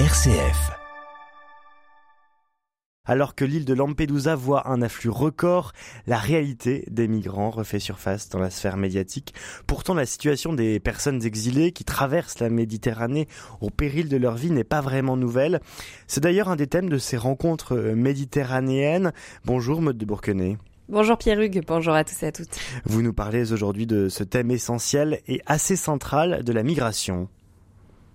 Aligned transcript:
RCF. 0.00 0.72
Alors 3.06 3.36
que 3.36 3.44
l'île 3.44 3.64
de 3.64 3.74
Lampedusa 3.74 4.34
voit 4.34 4.68
un 4.68 4.82
afflux 4.82 5.08
record, 5.08 5.70
la 6.08 6.18
réalité 6.18 6.84
des 6.90 7.06
migrants 7.06 7.50
refait 7.50 7.78
surface 7.78 8.28
dans 8.28 8.40
la 8.40 8.50
sphère 8.50 8.76
médiatique. 8.76 9.34
Pourtant, 9.68 9.94
la 9.94 10.04
situation 10.04 10.52
des 10.52 10.80
personnes 10.80 11.24
exilées 11.24 11.70
qui 11.70 11.84
traversent 11.84 12.40
la 12.40 12.50
Méditerranée 12.50 13.28
au 13.60 13.70
péril 13.70 14.08
de 14.08 14.16
leur 14.16 14.34
vie 14.34 14.50
n'est 14.50 14.64
pas 14.64 14.80
vraiment 14.80 15.16
nouvelle. 15.16 15.60
C'est 16.08 16.20
d'ailleurs 16.20 16.48
un 16.48 16.56
des 16.56 16.66
thèmes 16.66 16.88
de 16.88 16.98
ces 16.98 17.16
rencontres 17.16 17.76
méditerranéennes. 17.76 19.12
Bonjour, 19.44 19.80
Maud 19.80 19.96
de 19.96 20.04
Bourquenay. 20.04 20.58
Bonjour 20.88 21.16
Pierre 21.16 21.40
Hugues, 21.40 21.62
bonjour 21.64 21.94
à 21.94 22.02
tous 22.02 22.20
et 22.24 22.26
à 22.26 22.32
toutes. 22.32 22.58
Vous 22.84 23.00
nous 23.00 23.12
parlez 23.12 23.52
aujourd'hui 23.52 23.86
de 23.86 24.08
ce 24.08 24.24
thème 24.24 24.50
essentiel 24.50 25.20
et 25.28 25.40
assez 25.46 25.76
central 25.76 26.42
de 26.42 26.52
la 26.52 26.64
migration. 26.64 27.28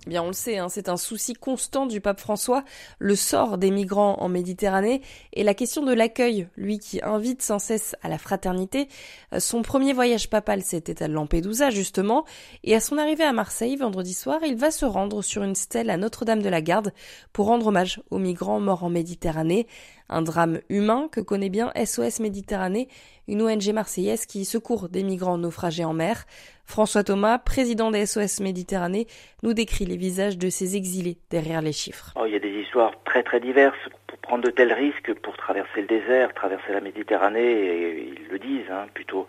Bien, 0.10 0.24
on 0.24 0.28
le 0.28 0.34
sait, 0.34 0.58
hein, 0.58 0.70
c'est 0.70 0.90
un 0.90 0.98
souci 0.98 1.36
constant 1.36 1.86
du 1.86 2.02
pape 2.02 2.20
François, 2.20 2.64
le 2.98 3.16
sort 3.16 3.60
des 3.60 3.70
migrants 3.70 4.16
en 4.20 4.28
Méditerranée 4.28 5.04
et 5.34 5.44
la 5.44 5.54
question 5.54 5.86
de 5.86 5.94
l'accueil, 5.94 6.48
lui 6.58 6.80
qui 6.80 7.00
invite 7.04 7.44
sans 7.44 7.60
cesse 7.60 7.96
à 8.02 8.10
la 8.10 8.18
fraternité. 8.18 8.88
Euh, 9.36 9.40
son 9.40 9.62
premier 9.62 9.94
voyage 9.94 10.28
papal, 10.28 10.64
c'était 10.64 11.04
à 11.04 11.08
Lampedusa, 11.08 11.70
justement, 11.70 12.26
et 12.64 12.74
à 12.76 12.80
son 12.80 12.98
arrivée 12.98 13.24
à 13.24 13.34
Marseille 13.34 13.76
vendredi 13.76 14.16
soir, 14.16 14.40
il 14.44 14.56
va 14.56 14.72
se 14.72 14.84
rendre 14.84 15.22
sur 15.22 15.44
une 15.44 15.54
stèle 15.54 15.92
à 15.92 15.98
Notre-Dame 15.98 16.42
de 16.42 16.50
la 16.50 16.64
Garde 16.64 16.92
pour 17.32 17.46
rendre 17.46 17.68
hommage 17.68 18.02
aux 18.10 18.18
migrants 18.18 18.60
morts 18.60 18.84
en 18.84 18.90
Méditerranée. 18.90 19.68
Un 20.10 20.22
drame 20.24 20.60
humain 20.70 21.08
que 21.12 21.22
connaît 21.22 21.50
bien 21.50 21.72
SOS 21.76 22.20
Méditerranée, 22.20 22.88
une 23.28 23.44
ONG 23.44 23.72
marseillaise 23.74 24.26
qui 24.26 24.44
secourt 24.44 24.90
des 24.90 25.04
migrants 25.04 25.38
naufragés 25.38 25.86
en 25.86 25.94
mer. 25.94 26.26
François 26.66 27.04
Thomas, 27.04 27.38
président 27.38 27.92
des 27.92 28.06
SOS 28.06 28.40
Méditerranée, 28.40 29.06
nous 29.44 29.54
décrit 29.54 29.86
les 29.86 29.98
visages 29.98 30.38
de 30.38 30.50
ces 30.50 30.76
exilés 30.76 31.18
derrière 31.30 31.62
les 31.62 31.74
chiffres. 31.74 32.12
Oh, 32.16 32.26
il 32.26 32.34
y 32.34 32.36
a 32.36 32.40
des 32.40 32.62
histoires 32.62 32.92
très 33.06 33.22
très 33.22 33.40
diverses. 33.40 33.78
Pour 34.08 34.18
prendre 34.18 34.44
de 34.44 34.50
tels 34.50 34.74
risques, 34.74 35.14
pour 35.22 35.38
traverser 35.38 35.82
le 35.82 35.88
désert, 35.88 36.34
traverser 36.34 36.74
la 36.74 36.82
Méditerranée, 36.82 37.42
et 37.42 38.14
ils 38.18 38.28
le 38.32 38.40
disent, 38.40 38.70
hein, 38.72 38.88
plutôt 38.94 39.28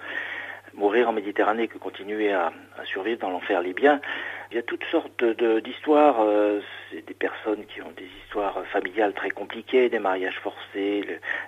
mourir 0.75 1.09
en 1.09 1.13
Méditerranée 1.13 1.69
que 1.69 1.79
continuer 1.79 2.33
à, 2.33 2.53
survivre 2.85 3.21
dans 3.21 3.31
l'enfer 3.31 3.61
libyen. 3.61 4.01
Il 4.51 4.57
y 4.57 4.59
a 4.59 4.63
toutes 4.63 4.85
sortes 4.85 5.25
d'histoires. 5.25 6.17
Euh, 6.21 6.61
c'est 6.91 7.07
des 7.07 7.15
personnes 7.15 7.65
qui 7.67 7.83
ont 7.83 7.93
des 7.97 8.09
histoires 8.25 8.65
familiales 8.73 9.13
très 9.13 9.31
compliquées, 9.31 9.89
des 9.89 9.99
mariages 9.99 10.39
forcés, 10.41 11.05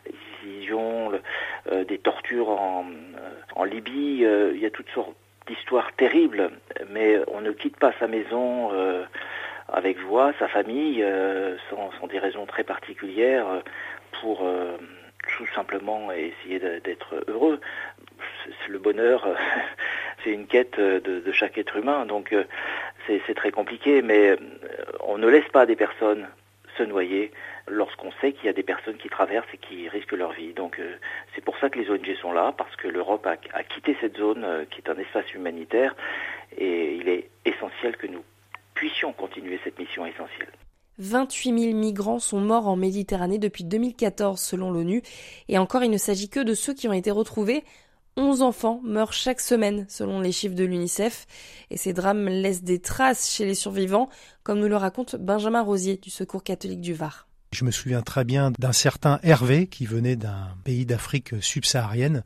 les 0.06 0.12
décisions, 0.12 1.12
euh, 1.70 1.84
des 1.84 1.98
tortures 1.98 2.50
en, 2.50 2.84
euh, 2.86 3.66
Libye. 3.66 4.24
il 4.54 4.60
y 4.60 4.66
a 4.66 4.70
toutes 4.70 4.90
sortes 4.90 5.16
d'histoires 5.46 5.92
terribles, 5.96 6.50
mais 6.90 7.18
on 7.28 7.40
ne 7.40 7.52
quitte 7.52 7.76
pas 7.76 7.92
sa 7.98 8.06
maison 8.06 8.70
avec 9.68 9.98
joie, 10.00 10.32
sa 10.38 10.48
famille, 10.48 11.04
sans, 11.70 12.06
des 12.08 12.18
raisons 12.18 12.46
très 12.46 12.64
particulières 12.64 13.46
pour 14.20 14.44
tout 15.36 15.46
simplement 15.54 16.10
essayer 16.12 16.58
d'être 16.58 17.24
heureux. 17.28 17.60
Le 18.68 18.78
bonheur, 18.78 19.26
c'est 20.24 20.30
une 20.30 20.46
quête 20.46 20.78
de, 20.78 21.32
chaque 21.32 21.58
être 21.58 21.76
humain, 21.76 22.06
donc 22.06 22.32
euh, 22.32 22.44
c'est 23.06 23.34
très 23.34 23.50
compliqué, 23.50 24.02
mais 24.02 24.30
euh, 24.30 24.36
on 25.00 25.18
ne 25.18 25.28
laisse 25.28 25.48
pas 25.48 25.66
des 25.66 25.76
personnes 25.76 26.28
se 26.78 26.82
noyer 26.82 27.32
lorsqu'on 27.68 28.10
sait 28.20 28.32
qu'il 28.32 28.46
y 28.46 28.48
a 28.48 28.52
des 28.52 28.62
personnes 28.62 28.96
qui 28.96 29.08
traversent 29.08 29.52
et 29.52 29.58
qui 29.58 29.88
risquent 29.88 30.12
leur 30.12 30.32
vie. 30.32 30.52
Donc 30.54 30.78
euh, 30.78 30.94
c'est 31.34 31.44
pour 31.44 31.58
ça 31.58 31.68
que 31.68 31.78
les 31.78 31.90
ONG 31.90 32.14
sont 32.20 32.32
là, 32.32 32.54
parce 32.56 32.74
que 32.76 32.88
l'Europe 32.88 33.26
a, 33.26 33.36
a, 33.52 33.62
quitté 33.62 33.96
cette 34.00 34.16
zone 34.16 34.46
qui 34.70 34.80
est 34.80 34.90
un 34.90 34.98
espace 34.98 35.32
humanitaire, 35.34 35.94
et 36.56 36.94
il 36.94 37.08
est 37.08 37.28
essentiel 37.44 37.96
que 37.96 38.06
nous 38.06 38.24
puissions 38.74 39.12
continuer 39.12 39.60
cette 39.64 39.78
mission 39.78 40.06
essentielle. 40.06 40.50
28 40.98 41.58
000 41.58 41.78
migrants 41.78 42.18
sont 42.18 42.40
morts 42.40 42.68
en 42.68 42.76
Méditerranée 42.76 43.38
depuis 43.38 43.64
2014 43.64 44.40
selon 44.40 44.70
l'ONU, 44.70 45.02
et 45.48 45.58
encore 45.58 45.82
il 45.82 45.90
ne 45.90 45.96
s'agit 45.96 46.28
que 46.28 46.40
de 46.40 46.54
ceux 46.54 46.74
qui 46.74 46.88
ont 46.88 46.92
été 46.92 47.10
retrouvés. 47.10 47.64
11 48.16 48.42
enfants 48.42 48.80
meurent 48.84 49.12
chaque 49.12 49.40
semaine 49.40 49.86
selon 49.88 50.20
les 50.20 50.32
chiffres 50.32 50.54
de 50.54 50.64
l'UNICEF, 50.64 51.26
et 51.70 51.76
ces 51.76 51.92
drames 51.92 52.26
laissent 52.26 52.62
des 52.62 52.80
traces 52.80 53.30
chez 53.30 53.46
les 53.46 53.54
survivants, 53.54 54.08
comme 54.42 54.60
nous 54.60 54.68
le 54.68 54.76
raconte 54.76 55.16
Benjamin 55.16 55.62
Rosier 55.62 55.96
du 55.96 56.10
Secours 56.10 56.42
catholique 56.42 56.80
du 56.80 56.94
Var. 56.94 57.26
Je 57.52 57.64
me 57.64 57.70
souviens 57.70 58.02
très 58.02 58.24
bien 58.24 58.50
d'un 58.58 58.72
certain 58.72 59.18
Hervé 59.22 59.66
qui 59.66 59.86
venait 59.86 60.16
d'un 60.16 60.48
pays 60.64 60.86
d'Afrique 60.86 61.34
subsaharienne, 61.40 62.22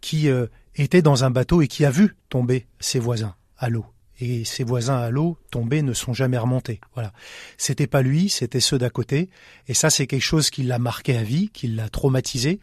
qui 0.00 0.28
euh, 0.28 0.46
était 0.74 1.02
dans 1.02 1.24
un 1.24 1.30
bateau 1.30 1.62
et 1.62 1.68
qui 1.68 1.84
a 1.84 1.90
vu 1.90 2.16
tomber 2.28 2.66
ses 2.80 2.98
voisins 2.98 3.34
à 3.58 3.68
l'eau 3.68 3.86
et 4.20 4.44
ses 4.44 4.64
voisins 4.64 4.98
à 4.98 5.10
l'eau 5.10 5.38
tombés 5.50 5.82
ne 5.82 5.92
sont 5.92 6.12
jamais 6.12 6.38
remontés. 6.38 6.80
Voilà. 6.94 7.12
C'était 7.56 7.86
pas 7.86 8.02
lui, 8.02 8.28
c'était 8.28 8.60
ceux 8.60 8.78
d'à 8.78 8.90
côté. 8.90 9.30
Et 9.68 9.74
ça, 9.74 9.90
c'est 9.90 10.06
quelque 10.06 10.22
chose 10.22 10.50
qui 10.50 10.62
l'a 10.62 10.78
marqué 10.78 11.16
à 11.16 11.22
vie, 11.22 11.50
qui 11.52 11.68
l'a 11.68 11.88
traumatisé. 11.88 12.60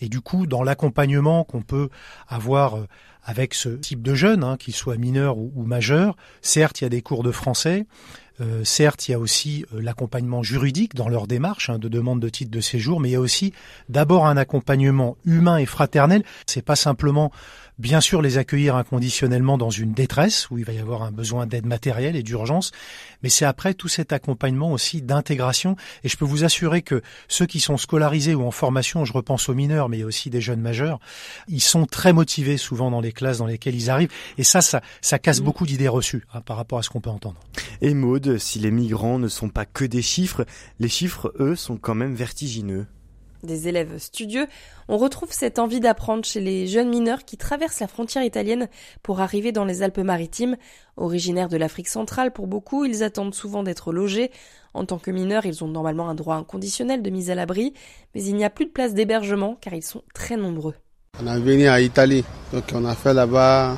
Et 0.00 0.08
du 0.08 0.20
coup, 0.20 0.46
dans 0.46 0.62
l'accompagnement 0.62 1.44
qu'on 1.44 1.62
peut 1.62 1.88
avoir 2.28 2.76
euh, 2.76 2.86
avec 3.24 3.54
ce 3.54 3.68
type 3.70 4.02
de 4.02 4.14
jeunes, 4.14 4.44
hein, 4.44 4.56
qu'ils 4.56 4.74
soient 4.74 4.96
mineurs 4.96 5.38
ou, 5.38 5.52
ou 5.54 5.64
majeurs, 5.64 6.16
certes, 6.40 6.80
il 6.80 6.84
y 6.84 6.86
a 6.86 6.90
des 6.90 7.02
cours 7.02 7.22
de 7.22 7.32
français, 7.32 7.86
euh, 8.42 8.64
certes, 8.64 9.08
il 9.08 9.12
y 9.12 9.14
a 9.14 9.18
aussi 9.18 9.64
euh, 9.72 9.80
l'accompagnement 9.80 10.42
juridique 10.42 10.94
dans 10.94 11.08
leur 11.08 11.26
démarche 11.26 11.70
hein, 11.70 11.78
de 11.78 11.88
demande 11.88 12.20
de 12.20 12.28
titre 12.28 12.50
de 12.50 12.60
séjour, 12.60 12.98
mais 12.98 13.10
il 13.10 13.12
y 13.12 13.16
a 13.16 13.20
aussi 13.20 13.52
d'abord 13.88 14.26
un 14.26 14.36
accompagnement 14.36 15.16
humain 15.24 15.58
et 15.58 15.66
fraternel. 15.66 16.24
C'est 16.46 16.64
pas 16.64 16.76
simplement, 16.76 17.30
bien 17.78 18.00
sûr, 18.00 18.20
les 18.20 18.38
accueillir 18.38 18.74
inconditionnellement 18.74 19.58
dans 19.58 19.70
une 19.70 19.92
détresse 19.92 20.50
où 20.50 20.58
il 20.58 20.64
va 20.64 20.72
y 20.72 20.78
avoir 20.78 21.02
un 21.02 21.12
besoin 21.12 21.46
d'aide 21.46 21.66
matérielle 21.66 22.16
et 22.16 22.22
d'urgence, 22.22 22.72
mais 23.22 23.28
c'est 23.28 23.44
après 23.44 23.74
tout 23.74 23.88
cet 23.88 24.12
accompagnement 24.12 24.72
aussi 24.72 25.02
d'intégration. 25.02 25.76
Et 26.02 26.08
je 26.08 26.16
peux 26.16 26.24
vous 26.24 26.44
assurer 26.44 26.82
que 26.82 27.02
ceux 27.28 27.46
qui 27.46 27.60
sont 27.60 27.76
scolarisés 27.76 28.34
ou 28.34 28.44
en 28.44 28.50
formation, 28.50 29.04
je 29.04 29.12
repense 29.12 29.48
aux 29.48 29.54
mineurs, 29.54 29.88
mais 29.88 29.98
il 29.98 30.00
y 30.00 30.04
a 30.04 30.06
aussi 30.06 30.30
des 30.30 30.40
jeunes 30.40 30.60
majeurs, 30.60 30.98
ils 31.48 31.60
sont 31.60 31.86
très 31.86 32.12
motivés 32.12 32.56
souvent 32.56 32.90
dans 32.90 33.00
les 33.00 33.12
classes 33.12 33.38
dans 33.38 33.46
lesquelles 33.46 33.76
ils 33.76 33.90
arrivent. 33.90 34.10
Et 34.38 34.44
ça, 34.44 34.60
ça, 34.60 34.80
ça 35.00 35.18
casse 35.18 35.40
mmh. 35.40 35.44
beaucoup 35.44 35.66
d'idées 35.66 35.88
reçues 35.88 36.24
hein, 36.34 36.40
par 36.40 36.56
rapport 36.56 36.78
à 36.78 36.82
ce 36.82 36.90
qu'on 36.90 37.00
peut 37.00 37.10
entendre. 37.10 37.38
Et 37.80 37.94
si 38.38 38.58
les 38.58 38.70
migrants 38.70 39.18
ne 39.18 39.28
sont 39.28 39.48
pas 39.48 39.64
que 39.64 39.84
des 39.84 40.02
chiffres, 40.02 40.44
les 40.78 40.88
chiffres, 40.88 41.32
eux, 41.38 41.56
sont 41.56 41.76
quand 41.76 41.94
même 41.94 42.14
vertigineux. 42.14 42.86
Des 43.42 43.66
élèves 43.66 43.98
studieux, 43.98 44.46
on 44.88 44.96
retrouve 44.96 45.32
cette 45.32 45.58
envie 45.58 45.80
d'apprendre 45.80 46.24
chez 46.24 46.40
les 46.40 46.68
jeunes 46.68 46.90
mineurs 46.90 47.24
qui 47.24 47.36
traversent 47.36 47.80
la 47.80 47.88
frontière 47.88 48.22
italienne 48.22 48.68
pour 49.02 49.20
arriver 49.20 49.50
dans 49.50 49.64
les 49.64 49.82
Alpes-Maritimes. 49.82 50.56
Originaires 50.96 51.48
de 51.48 51.56
l'Afrique 51.56 51.88
centrale 51.88 52.32
pour 52.32 52.46
beaucoup, 52.46 52.84
ils 52.84 53.02
attendent 53.02 53.34
souvent 53.34 53.64
d'être 53.64 53.92
logés. 53.92 54.30
En 54.74 54.84
tant 54.84 54.98
que 54.98 55.10
mineurs, 55.10 55.44
ils 55.44 55.64
ont 55.64 55.68
normalement 55.68 56.08
un 56.08 56.14
droit 56.14 56.36
inconditionnel 56.36 57.02
de 57.02 57.10
mise 57.10 57.30
à 57.30 57.34
l'abri, 57.34 57.74
mais 58.14 58.22
il 58.22 58.36
n'y 58.36 58.44
a 58.44 58.50
plus 58.50 58.66
de 58.66 58.70
place 58.70 58.94
d'hébergement 58.94 59.56
car 59.60 59.74
ils 59.74 59.82
sont 59.82 60.02
très 60.14 60.36
nombreux. 60.36 60.74
On 61.20 61.26
est 61.26 61.40
venu 61.40 61.66
à 61.66 61.80
Italie, 61.80 62.24
donc 62.52 62.64
on 62.72 62.84
a 62.84 62.94
fait 62.94 63.12
là-bas 63.12 63.76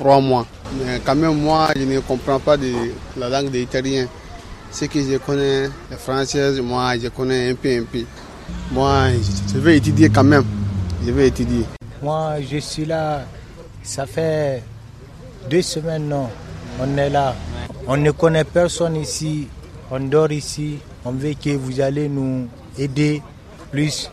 trois 0.00 0.20
mois. 0.20 0.46
Mais 0.78 1.00
quand 1.04 1.14
même, 1.14 1.36
moi, 1.36 1.68
je 1.76 1.82
ne 1.82 2.00
comprends 2.00 2.40
pas 2.40 2.56
de 2.56 2.72
la 3.18 3.28
langue 3.28 3.50
des 3.50 3.62
Italiens. 3.62 4.06
Ce 4.72 4.86
que 4.86 5.00
je 5.00 5.18
connais, 5.18 5.68
la 5.90 5.96
française, 5.96 6.58
moi, 6.60 6.96
je 6.96 7.08
connais 7.08 7.50
un 7.50 7.54
peu, 7.54 7.68
un 7.68 7.84
peu. 7.84 8.04
Moi, 8.72 9.08
je 9.52 9.58
vais 9.58 9.76
étudier 9.76 10.08
quand 10.08 10.24
même. 10.24 10.44
Je 11.04 11.10
vais 11.10 11.28
étudier. 11.28 11.64
Moi, 12.02 12.36
je 12.50 12.58
suis 12.58 12.86
là, 12.86 13.24
ça 13.82 14.06
fait 14.06 14.62
deux 15.50 15.62
semaines, 15.62 16.08
non. 16.08 16.28
On 16.80 16.96
est 16.96 17.10
là. 17.10 17.34
On 17.86 17.96
ne 17.96 18.10
connaît 18.12 18.44
personne 18.44 18.96
ici. 18.96 19.48
On 19.90 20.00
dort 20.00 20.32
ici. 20.32 20.78
On 21.04 21.12
veut 21.12 21.34
que 21.34 21.50
vous 21.50 21.80
allez 21.80 22.08
nous 22.08 22.48
aider 22.78 23.20
plus, 23.70 24.10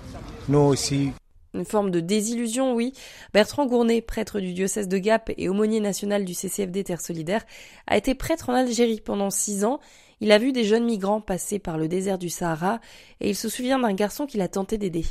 nous 0.50 0.60
aussi. 0.60 1.12
Une 1.58 1.66
forme 1.66 1.90
de 1.90 2.00
désillusion, 2.00 2.76
oui. 2.76 2.94
Bertrand 3.34 3.66
Gournay, 3.66 4.02
prêtre 4.02 4.40
du 4.40 4.54
diocèse 4.54 4.88
de 4.88 4.98
Gap 4.98 5.32
et 5.38 5.50
aumônier 5.50 5.80
national 5.80 6.24
du 6.24 6.34
CCFD 6.34 6.84
Terre 6.84 7.02
Solidaire, 7.02 7.44
a 7.88 7.98
été 7.98 8.14
prêtre 8.14 8.50
en 8.50 8.54
Algérie 8.54 9.02
pendant 9.04 9.32
six 9.32 9.66
ans. 9.66 9.80
Il 10.22 10.32
a 10.32 10.38
vu 10.38 10.52
des 10.52 10.64
jeunes 10.64 10.86
migrants 10.86 11.22
passer 11.22 11.60
par 11.60 11.78
le 11.78 11.88
désert 11.88 12.18
du 12.18 12.30
Sahara 12.30 12.80
et 13.22 13.30
il 13.30 13.36
se 13.36 13.50
souvient 13.50 13.80
d'un 13.80 13.94
garçon 13.94 14.26
qu'il 14.28 14.42
a 14.42 14.48
tenté 14.48 14.78
d'aider. 14.78 15.06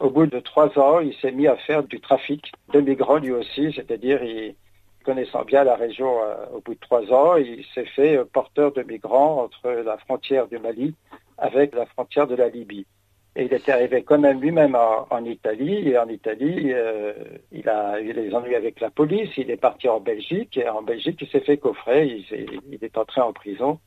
Au 0.00 0.10
bout 0.10 0.26
de 0.26 0.40
trois 0.40 0.78
ans, 0.78 1.00
il 1.00 1.14
s'est 1.20 1.32
mis 1.32 1.46
à 1.46 1.56
faire 1.56 1.82
du 1.82 2.00
trafic 2.00 2.52
de 2.72 2.80
migrants 2.80 3.18
lui 3.18 3.32
aussi, 3.32 3.72
c'est-à-dire 3.74 4.20
connaissant 5.04 5.42
bien 5.44 5.64
la 5.64 5.74
région 5.74 6.22
euh, 6.22 6.34
au 6.54 6.60
bout 6.60 6.74
de 6.74 6.80
trois 6.80 7.02
ans, 7.12 7.36
il 7.36 7.64
s'est 7.74 7.86
fait 7.96 8.18
euh, 8.18 8.24
porteur 8.30 8.72
de 8.72 8.82
migrants 8.82 9.42
entre 9.42 9.70
la 9.70 9.96
frontière 9.96 10.48
du 10.48 10.58
Mali 10.58 10.94
avec 11.38 11.74
la 11.74 11.86
frontière 11.86 12.26
de 12.26 12.34
la 12.34 12.50
Libye. 12.50 12.84
Et 13.38 13.44
il 13.44 13.54
était 13.54 13.70
arrivé 13.70 14.02
quand 14.02 14.18
même 14.18 14.40
lui-même 14.40 14.74
en, 14.74 15.24
Italie. 15.24 15.88
Et 15.88 15.96
en 15.96 16.08
Italie, 16.08 16.72
euh, 16.72 17.12
il 17.52 17.68
a 17.68 18.00
eu 18.00 18.12
des 18.12 18.34
ennuis 18.34 18.56
avec 18.56 18.80
la 18.80 18.90
police. 18.90 19.30
Il 19.36 19.48
est 19.52 19.56
parti 19.56 19.88
en 19.88 20.00
Belgique. 20.00 20.56
Et 20.56 20.68
en 20.68 20.82
Belgique, 20.82 21.20
il 21.20 21.28
s'est 21.28 21.40
fait 21.40 21.56
coffrer. 21.56 22.24
Il, 22.32 22.78
est, 22.82 22.98
entré 22.98 23.20
en 23.20 23.32
prison. 23.32 23.78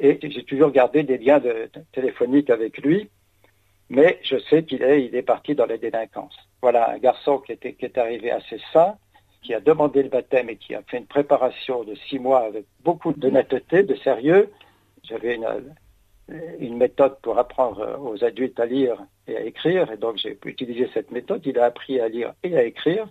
Et 0.00 0.18
j'ai 0.22 0.42
toujours 0.44 0.70
gardé 0.70 1.02
des 1.02 1.18
liens 1.18 1.38
téléphoniques 1.92 2.48
avec 2.48 2.78
lui. 2.78 3.10
Mais 3.90 4.20
je 4.22 4.38
sais 4.48 4.62
qu'il 4.64 4.82
est, 4.82 5.22
parti 5.22 5.54
dans 5.54 5.66
la 5.66 5.76
délinquance. 5.76 6.34
Voilà 6.62 6.90
un 6.90 6.98
garçon 6.98 7.40
qui, 7.40 7.58
qui 7.58 7.84
est 7.84 7.98
arrivé 7.98 8.30
assez 8.30 8.58
sain, 8.72 8.96
qui 9.42 9.52
a 9.52 9.60
demandé 9.60 10.02
le 10.02 10.08
baptême 10.08 10.48
et 10.48 10.56
qui 10.56 10.74
a 10.74 10.80
fait 10.82 10.96
une 10.96 11.06
préparation 11.06 11.84
de 11.84 11.94
six 12.08 12.18
mois 12.18 12.40
avec 12.40 12.64
beaucoup 12.84 13.12
de 13.12 13.28
netteté, 13.28 13.82
de 13.82 13.96
sérieux. 13.96 14.50
J'avais 15.02 15.34
une, 15.34 15.46
une 16.58 16.76
méthode 16.76 17.16
pour 17.22 17.38
apprendre 17.38 17.98
aux 18.02 18.22
adultes 18.24 18.60
à 18.60 18.66
lire 18.66 19.02
et 19.26 19.36
à 19.36 19.42
écrire. 19.42 19.90
Et 19.90 19.96
donc, 19.96 20.16
j'ai 20.18 20.38
utilisé 20.44 20.88
cette 20.92 21.10
méthode. 21.10 21.42
Il 21.46 21.58
a 21.58 21.64
appris 21.64 22.00
à 22.00 22.08
lire 22.08 22.34
et 22.42 22.56
à 22.56 22.64
écrire. 22.64 23.08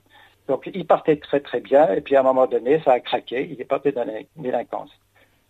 Donc, 0.48 0.70
il 0.74 0.86
partait 0.86 1.18
très, 1.18 1.40
très 1.40 1.60
bien. 1.60 1.94
Et 1.94 2.02
puis, 2.02 2.16
à 2.16 2.22
un 2.22 2.24
moment 2.24 2.48
donné, 2.48 2.82
ça 2.86 2.94
a 2.94 3.00
craqué. 3.00 3.48
Il 3.52 3.60
est 3.60 3.66
parti 3.66 3.92
dans 3.92 4.06
la 4.06 4.20
délinquance. 4.36 4.92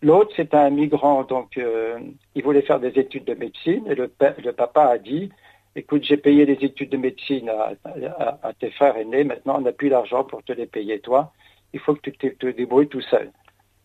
L'autre, 0.01 0.31
c'est 0.35 0.53
un 0.53 0.69
migrant. 0.69 1.23
Donc, 1.23 1.57
euh, 1.57 1.99
il 2.35 2.43
voulait 2.43 2.61
faire 2.61 2.79
des 2.79 2.97
études 2.99 3.25
de 3.25 3.33
médecine. 3.33 3.85
Et 3.89 3.95
le, 3.95 4.07
papa 4.53 4.85
a 4.85 4.97
dit, 4.97 5.29
écoute, 5.75 6.03
j'ai 6.03 6.17
payé 6.17 6.45
les 6.45 6.65
études 6.65 6.89
de 6.89 6.97
médecine 6.97 7.49
à, 7.49 8.53
tes 8.59 8.71
frères 8.71 8.97
aînés. 8.97 9.23
Maintenant, 9.23 9.57
on 9.57 9.61
n'a 9.61 9.71
plus 9.71 9.89
l'argent 9.89 10.23
pour 10.23 10.43
te 10.43 10.53
les 10.53 10.67
payer, 10.67 10.99
toi. 10.99 11.31
Il 11.73 11.79
faut 11.79 11.95
que 11.95 12.09
tu 12.09 12.35
te 12.35 12.47
débrouilles 12.47 12.87
tout 12.87 13.01
seul. 13.01 13.31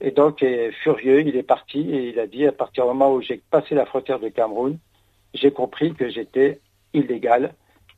Et 0.05 0.11
donc, 0.11 0.45
furieux, 0.83 1.21
il 1.21 1.37
est 1.37 1.45
parti 1.45 1.79
et 1.79 2.09
il 2.09 2.19
a 2.19 2.27
dit, 2.27 2.45
à 2.45 2.53
partir 2.53 2.85
du 2.85 2.89
moment 2.89 3.15
où 3.15 3.23
j'ai 3.23 3.41
passé 3.51 3.77
la 3.77 3.87
frontière 3.87 4.19
de 4.19 4.29
Cameroun, 4.29 4.79
j'ai 5.33 5.53
compris 5.53 5.95
que 5.95 6.11
j'étais 6.11 6.61
illégal 6.93 7.55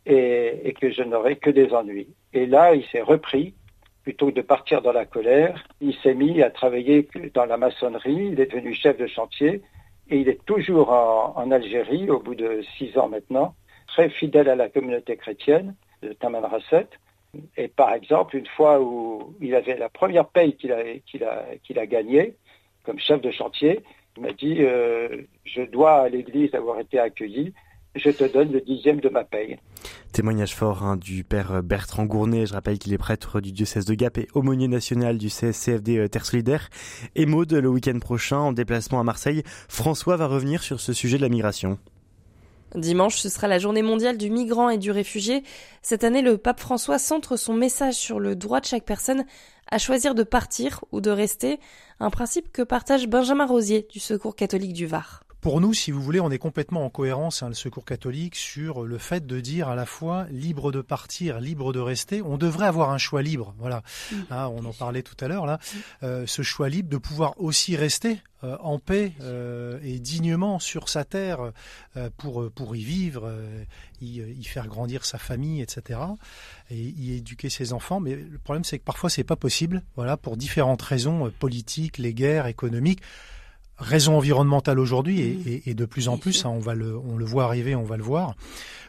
et, 0.07 0.75
que 0.79 0.91
je 0.91 1.03
n'aurais 1.03 1.37
que 1.37 1.49
des 1.49 1.73
ennuis. 1.73 2.09
Et 2.35 2.45
là, 2.47 2.75
il 2.75 2.85
s'est 2.87 3.01
repris, 3.01 3.55
plutôt 4.03 4.27
que 4.27 4.35
de 4.35 4.43
partir 4.43 4.83
dans 4.83 4.93
la 4.93 5.07
colère, 5.07 5.65
il 5.81 5.95
s'est 6.03 6.15
mis 6.15 6.43
à 6.43 6.51
travailler 6.51 7.09
dans 7.33 7.47
la 7.47 7.57
maçonnerie, 7.57 8.29
il 8.33 8.39
est 8.39 8.53
devenu 8.53 8.75
chef 8.75 8.99
de 8.99 9.07
chantier 9.07 9.63
et 10.11 10.19
il 10.19 10.29
est 10.29 10.45
toujours 10.45 10.91
en, 10.91 11.51
Algérie, 11.51 12.11
au 12.11 12.21
bout 12.21 12.35
de 12.35 12.63
six 12.77 12.99
ans 12.99 13.09
maintenant, 13.09 13.55
très 13.87 14.11
fidèle 14.11 14.51
à 14.51 14.57
la 14.57 14.69
communauté 14.69 15.17
chrétienne 15.17 15.75
de 16.03 16.13
Taman 16.13 16.45
Rasset. 16.45 16.89
Et 17.57 17.69
par 17.69 17.93
exemple, 17.93 18.37
une 18.37 18.47
fois 18.47 18.81
où 18.81 19.35
il 19.41 19.55
avait 19.55 19.77
la 19.77 19.89
première 19.89 20.27
paye 20.27 20.57
qu'il 20.57 20.73
a, 20.73 21.87
gagnée 21.87 22.35
comme 22.85 22.99
chef 22.99 23.21
de 23.21 23.31
chantier, 23.31 23.81
il 24.17 24.23
m'a 24.23 24.33
dit 24.33 24.59
euh, 24.61 25.23
Je 25.45 25.63
dois 25.63 26.03
à 26.03 26.09
l'église 26.09 26.55
avoir 26.55 26.79
été 26.81 26.99
accueilli, 26.99 27.53
je 27.95 28.11
te 28.11 28.25
donne 28.25 28.53
le 28.53 28.61
dixième 28.61 29.01
de 29.01 29.09
ma 29.09 29.25
paye. 29.25 29.57
Témoignage 30.13 30.55
fort 30.55 30.83
hein, 30.83 30.97
du 30.97 31.25
père 31.25 31.63
Bertrand 31.63 32.07
Gournet. 32.07 32.47
Je 32.47 32.53
rappelle 32.53 32.79
qu'il 32.79 32.93
est 32.93 32.99
prêtre 32.99 33.41
du 33.41 33.53
diocèse 33.53 33.85
de 33.85 33.95
Gap 33.95 34.19
et 34.19 34.29
aumônier 34.35 34.69
national 34.69 35.19
du 35.19 35.29
CSCFD 35.29 35.99
euh, 35.99 36.09
Terre 36.09 36.25
Solidaire. 36.25 36.69
Et 37.15 37.27
Maud, 37.27 37.53
le 37.53 37.69
week-end 37.69 37.99
prochain, 37.99 38.39
en 38.39 38.53
déplacement 38.53 39.01
à 39.01 39.05
Marseille, 39.05 39.43
François 39.69 40.17
va 40.17 40.27
revenir 40.27 40.63
sur 40.63 40.81
ce 40.81 40.93
sujet 40.93 41.17
de 41.17 41.23
la 41.23 41.29
migration. 41.29 41.79
Dimanche, 42.75 43.17
ce 43.17 43.29
sera 43.29 43.47
la 43.47 43.59
journée 43.59 43.83
mondiale 43.83 44.19
du 44.19 44.31
migrant 44.31 44.69
et 44.69 44.79
du 44.79 44.91
réfugié. 44.91 45.45
Cette 45.83 46.05
année, 46.05 46.23
le 46.23 46.39
pape 46.39 46.61
François 46.61 46.99
centre 46.99 47.37
son 47.37 47.55
message 47.55 47.95
sur 47.95 48.19
le 48.19 48.35
droit 48.35 48.61
de 48.61 48.67
chaque 48.67 48.85
personne 48.85 49.25
à 49.71 49.79
choisir 49.79 50.15
de 50.15 50.23
partir 50.23 50.85
ou 50.93 51.01
de 51.01 51.11
rester, 51.11 51.61
un 52.01 52.11
principe 52.11 52.53
que 52.53 52.63
partage 52.63 53.09
Benjamin 53.09 53.47
Rosier 53.47 53.87
du 53.91 54.01
Secours 54.01 54.37
catholique 54.37 54.73
du 54.73 54.87
Var. 54.87 55.24
Pour 55.45 55.61
nous, 55.61 55.75
si 55.75 55.91
vous 55.91 56.01
voulez, 56.01 56.21
on 56.21 56.31
est 56.31 56.39
complètement 56.39 56.87
en 56.87 56.89
cohérence, 56.89 57.43
hein, 57.43 57.49
le 57.49 57.55
Secours 57.55 57.85
catholique, 57.85 58.35
sur 58.35 58.85
le 58.85 58.97
fait 58.97 59.27
de 59.27 59.41
dire 59.41 59.69
à 59.69 59.75
la 59.75 59.85
fois 59.85 60.25
libre 60.31 60.73
de 60.73 60.81
partir, 60.81 61.39
libre 61.39 61.75
de 61.75 61.81
rester. 61.81 62.23
On 62.23 62.39
devrait 62.39 62.67
avoir 62.67 62.89
un 62.89 62.97
choix 62.97 63.21
libre. 63.21 63.55
Voilà, 63.59 63.83
hein, 64.31 64.51
on 64.57 64.65
en 64.65 64.73
parlait 64.73 65.03
tout 65.03 65.23
à 65.23 65.29
l'heure 65.29 65.45
là. 65.45 65.59
Euh, 66.03 66.27
ce 66.27 66.41
choix 66.41 66.71
libre 66.71 66.89
de 66.89 66.97
pouvoir 66.97 67.35
aussi 67.37 67.77
rester 67.77 68.23
euh, 68.43 68.57
en 68.61 68.79
paix 68.79 69.13
euh, 69.21 69.79
et 69.83 69.99
dignement 69.99 70.59
sur 70.61 70.89
sa 70.89 71.05
terre 71.05 71.53
pour 72.17 72.51
pour 72.53 72.75
y 72.75 72.83
vivre, 72.83 73.31
y, 74.01 74.21
y, 74.23 74.45
faire 74.45 74.67
grandir 74.67 75.05
sa 75.05 75.19
famille, 75.19 75.61
etc. 75.61 76.01
Et 76.71 76.81
y 76.81 77.19
éduquer 77.19 77.51
ses 77.51 77.75
enfants. 77.75 78.01
Mais 78.01 78.17
le 78.17 78.39
problème, 78.39 78.65
c'est 78.65 78.79
que 78.79 78.85
parfois, 78.85 79.11
c'est 79.11 79.25
pas 79.25 79.37
possible. 79.37 79.83
Voilà, 79.95 80.17
pour 80.17 80.39
différentes 80.39 80.81
raisons 80.81 81.31
politiques, 81.39 81.99
les 81.99 82.15
guerres, 82.15 82.47
économiques 82.47 83.03
raison 83.79 84.17
environnementale 84.17 84.79
aujourd'hui 84.79 85.21
et, 85.21 85.63
et, 85.67 85.75
de 85.75 85.85
plus 85.85 86.09
en 86.09 86.17
plus, 86.17 86.45
hein, 86.45 86.51
on 86.51 86.61
va 86.61 86.75
le, 86.75 86.97
on 86.97 87.17
le 87.17 87.25
voit 87.25 87.45
arriver, 87.45 87.75
on 87.75 87.85
va 87.85 87.97
le 87.97 88.03
voir. 88.03 88.35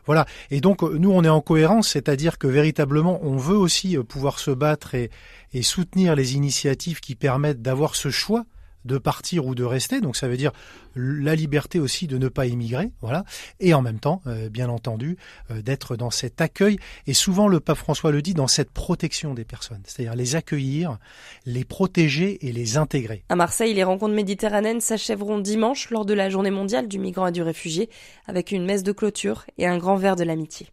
Voilà. 0.06 0.26
Et 0.52 0.62
donc 0.62 0.84
nous, 0.84 1.12
on 1.12 1.24
est 1.24 1.30
en 1.30 1.42
cohérence, 1.42 1.90
c'est-à-dire 1.90 2.38
que 2.38 2.48
véritablement, 2.48 3.20
on 3.24 3.38
veut 3.38 3.58
aussi 3.58 3.98
euh, 3.98 4.04
pouvoir 4.04 4.40
se 4.40 4.52
battre 4.52 4.94
et, 4.94 5.10
et 5.54 5.64
soutenir 5.64 6.16
les 6.16 6.36
initiatives 6.36 7.00
qui 7.00 7.16
permettent 7.16 7.62
d'avoir 7.62 7.96
ce 7.96 8.10
choix 8.10 8.46
de 8.86 8.98
partir 8.98 9.46
ou 9.46 9.56
de 9.56 9.64
rester. 9.64 10.02
Donc 10.02 10.16
ça 10.16 10.28
veut 10.28 10.38
dire 10.38 10.52
la 10.96 11.36
liberté 11.36 11.80
aussi 11.80 12.08
de 12.08 12.18
ne 12.18 12.30
pas 12.30 12.46
émigrer, 12.46 12.92
voilà. 13.02 13.26
Et 13.60 13.74
en 13.74 13.82
même 13.82 14.00
temps, 14.00 14.22
euh, 14.28 14.50
bien 14.50 14.70
entendu, 14.70 15.18
euh, 15.52 15.62
d'être 15.62 15.96
dans 15.96 16.12
cet 16.12 16.40
accueil. 16.40 16.78
Et 17.08 17.14
souvent, 17.14 17.48
le 17.48 17.60
pape 17.60 17.78
François 17.78 18.12
le 18.12 18.22
dit, 18.22 18.34
dans 18.34 18.48
cette 18.48 18.72
protection 18.72 19.34
des 19.34 19.44
personnes, 19.44 19.82
c'est-à-dire 19.86 20.16
les 20.16 20.36
accueillir, 20.36 20.98
les 21.46 21.66
protéger 21.66 22.48
et 22.48 22.52
les 22.52 22.78
intégrer. 22.78 23.24
À 23.30 23.36
Marseille, 23.36 23.74
les 23.74 23.84
rencontres 23.84 24.16
méditerranéennes 24.16 24.82
s'achèveront 24.82 25.40
dimanche 25.40 25.90
lors 25.90 26.06
de 26.06 26.14
la 26.14 26.30
Journée 26.30 26.52
mondiale 26.52 26.88
du 26.88 27.00
migrant 27.00 27.28
et 27.28 27.32
du 27.32 27.42
réfugié, 27.42 27.90
avec 28.28 28.52
une 28.52 28.66
messe 28.66 28.84
de 28.84 28.92
clôture 28.92 29.46
et 29.58 29.68
un 29.68 29.78
grand 29.78 29.98
verre 29.98 30.16
de 30.16 30.24
l'amitié. 30.24 30.68